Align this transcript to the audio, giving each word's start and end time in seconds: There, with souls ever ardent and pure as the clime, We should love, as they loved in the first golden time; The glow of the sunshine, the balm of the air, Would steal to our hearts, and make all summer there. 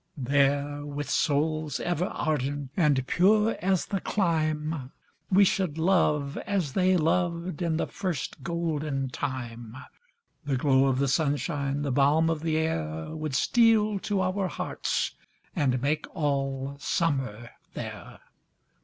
There, 0.17 0.83
with 0.83 1.11
souls 1.11 1.79
ever 1.79 2.05
ardent 2.05 2.71
and 2.75 3.05
pure 3.05 3.55
as 3.61 3.85
the 3.85 4.01
clime, 4.01 4.91
We 5.29 5.45
should 5.45 5.77
love, 5.77 6.39
as 6.39 6.73
they 6.73 6.97
loved 6.97 7.61
in 7.61 7.77
the 7.77 7.85
first 7.85 8.41
golden 8.41 9.09
time; 9.09 9.77
The 10.43 10.57
glow 10.57 10.87
of 10.87 10.97
the 10.97 11.07
sunshine, 11.07 11.83
the 11.83 11.91
balm 11.91 12.31
of 12.31 12.41
the 12.41 12.57
air, 12.57 13.15
Would 13.15 13.35
steal 13.35 13.99
to 13.99 14.21
our 14.21 14.47
hearts, 14.47 15.13
and 15.55 15.79
make 15.83 16.07
all 16.15 16.77
summer 16.79 17.51
there. 17.75 18.21